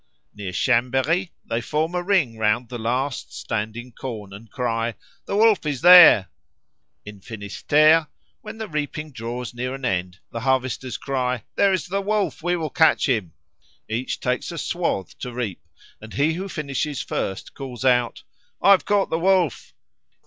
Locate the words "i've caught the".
18.59-19.19